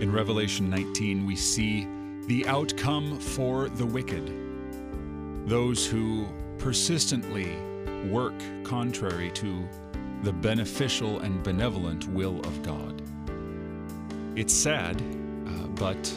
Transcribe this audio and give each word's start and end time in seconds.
In 0.00 0.10
Revelation 0.10 0.70
19, 0.70 1.26
we 1.26 1.36
see 1.36 1.86
the 2.26 2.46
outcome 2.46 3.18
for 3.18 3.68
the 3.68 3.84
wicked, 3.84 4.32
those 5.46 5.86
who 5.86 6.26
persistently 6.56 7.54
work 8.08 8.32
contrary 8.64 9.30
to 9.32 9.68
the 10.22 10.32
beneficial 10.32 11.20
and 11.20 11.42
benevolent 11.42 12.08
will 12.08 12.40
of 12.40 12.62
God. 12.62 13.02
It's 14.36 14.54
sad, 14.54 15.02
uh, 15.46 15.66
but 15.74 16.10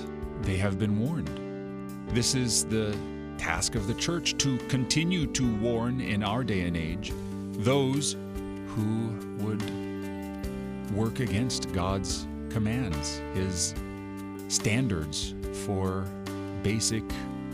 they 0.43 0.55
have 0.55 0.79
been 0.79 0.97
warned. 0.97 2.07
This 2.07 2.36
is 2.36 2.63
the 2.63 2.97
task 3.38 3.75
of 3.75 3.88
the 3.88 3.95
church 3.95 4.38
to 4.38 4.57
continue 4.70 5.27
to 5.27 5.55
warn 5.57 6.00
in 6.00 6.23
our 6.23 6.45
day 6.45 6.61
and 6.61 6.77
age 6.77 7.11
those 7.52 8.15
who 8.68 9.09
would 9.39 9.61
work 10.93 11.20
against 11.20 11.73
God's 11.73 12.28
commands, 12.50 13.21
His 13.33 13.74
standards 14.47 15.34
for 15.65 16.06
basic 16.61 17.04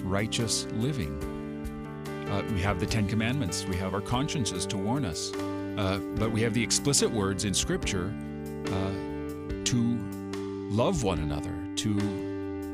righteous 0.03 0.67
living. 0.73 1.15
Uh, 2.29 2.43
we 2.53 2.61
have 2.61 2.79
the 2.79 2.85
Ten 2.85 3.07
Commandments, 3.07 3.65
we 3.65 3.75
have 3.75 3.93
our 3.93 4.01
consciences 4.01 4.65
to 4.67 4.77
warn 4.77 5.05
us, 5.05 5.33
uh, 5.77 5.99
but 6.15 6.31
we 6.31 6.41
have 6.41 6.53
the 6.53 6.63
explicit 6.63 7.09
words 7.09 7.45
in 7.45 7.53
Scripture 7.53 8.13
uh, 8.67 8.91
to 9.63 9.97
love 10.69 11.03
one 11.03 11.19
another, 11.19 11.53
to 11.77 11.93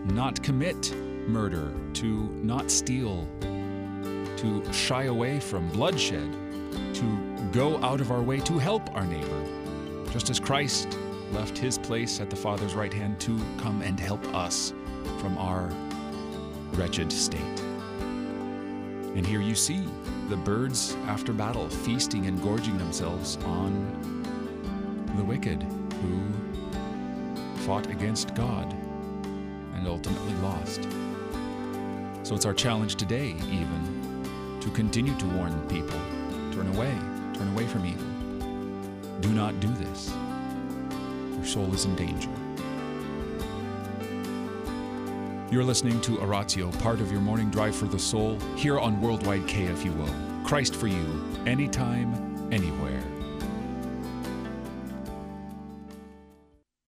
not 0.06 0.42
commit 0.44 0.94
murder, 1.28 1.72
to 1.94 2.06
not 2.44 2.70
steal, 2.70 3.28
to 3.42 4.62
shy 4.74 5.04
away 5.04 5.40
from 5.40 5.70
bloodshed, 5.70 6.32
to 6.94 7.50
go 7.52 7.82
out 7.84 8.02
of 8.02 8.12
our 8.12 8.22
way 8.22 8.40
to 8.40 8.58
help 8.58 8.94
our 8.96 9.06
neighbor, 9.06 9.46
just 10.12 10.30
as 10.30 10.40
Christ 10.40 10.98
left 11.32 11.58
his 11.58 11.78
place 11.78 12.20
at 12.20 12.30
the 12.30 12.36
Father's 12.36 12.74
right 12.74 12.94
hand 12.94 13.20
to 13.22 13.38
come 13.58 13.82
and 13.82 14.00
help 14.00 14.24
us 14.34 14.74
from 15.20 15.38
our 15.38 15.72
wretched 16.74 17.12
state. 17.12 17.60
And 19.16 19.26
here 19.26 19.42
you 19.42 19.56
see 19.56 19.88
the 20.30 20.38
birds 20.38 20.96
after 21.08 21.32
battle 21.34 21.70
feasting 21.70 22.26
and 22.26 22.42
gorging 22.42 22.78
themselves 22.78 23.38
on 23.46 24.14
the 25.16 25.24
wicked 25.24 25.64
who 25.64 27.62
fought 27.66 27.88
against 27.90 28.36
God 28.36 28.74
and 29.76 29.88
ultimately 29.88 30.34
lost. 30.36 30.88
So 32.24 32.36
it's 32.36 32.46
our 32.46 32.54
challenge 32.54 32.96
today, 32.96 33.36
even, 33.52 34.60
to 34.62 34.70
continue 34.72 35.16
to 35.18 35.26
warn 35.28 35.60
people 35.68 36.00
turn 36.52 36.68
away, 36.76 36.94
turn 37.34 37.50
away 37.50 37.68
from 37.68 37.86
evil. 37.86 38.08
Do 39.22 39.30
not 39.30 39.60
do 39.60 39.68
this. 39.68 40.14
Your 41.46 41.52
soul 41.52 41.74
is 41.76 41.86
in 41.86 41.96
danger. 41.96 42.30
You're 45.52 45.64
listening 45.64 46.02
to 46.02 46.20
Oratio, 46.20 46.72
part 46.72 47.02
of 47.02 47.12
your 47.12 47.22
morning 47.22 47.52
drive 47.52 47.76
for 47.76 47.86
the 47.86 48.00
soul, 48.00 48.40
here 48.56 48.80
on 48.80 49.00
Worldwide 49.00 49.44
KFUO. 49.44 50.44
Christ 50.44 50.76
for 50.76 50.88
you, 50.88 51.24
anytime, 51.46 52.52
anywhere. 52.52 53.04